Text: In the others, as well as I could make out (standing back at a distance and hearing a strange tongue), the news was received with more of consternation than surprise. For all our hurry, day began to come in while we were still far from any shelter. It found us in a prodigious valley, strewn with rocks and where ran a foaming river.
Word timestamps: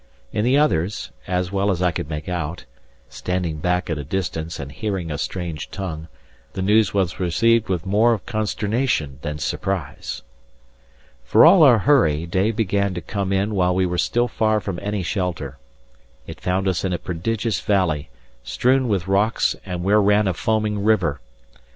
In 0.33 0.43
the 0.43 0.57
others, 0.57 1.11
as 1.27 1.51
well 1.51 1.69
as 1.69 1.79
I 1.79 1.91
could 1.91 2.09
make 2.09 2.27
out 2.27 2.65
(standing 3.07 3.57
back 3.59 3.87
at 3.87 3.99
a 3.99 4.03
distance 4.03 4.59
and 4.59 4.71
hearing 4.71 5.11
a 5.11 5.17
strange 5.19 5.69
tongue), 5.69 6.07
the 6.53 6.63
news 6.63 6.91
was 6.91 7.19
received 7.19 7.69
with 7.69 7.85
more 7.85 8.13
of 8.13 8.25
consternation 8.25 9.19
than 9.21 9.37
surprise. 9.37 10.23
For 11.23 11.45
all 11.45 11.61
our 11.61 11.77
hurry, 11.77 12.25
day 12.25 12.49
began 12.49 12.95
to 12.95 13.01
come 13.01 13.31
in 13.31 13.53
while 13.53 13.75
we 13.75 13.85
were 13.85 13.99
still 13.99 14.27
far 14.27 14.59
from 14.59 14.79
any 14.81 15.03
shelter. 15.03 15.59
It 16.25 16.41
found 16.41 16.67
us 16.67 16.83
in 16.83 16.93
a 16.93 16.97
prodigious 16.97 17.59
valley, 17.59 18.09
strewn 18.43 18.87
with 18.87 19.07
rocks 19.07 19.55
and 19.67 19.83
where 19.83 20.01
ran 20.01 20.27
a 20.27 20.33
foaming 20.33 20.83
river. 20.83 21.21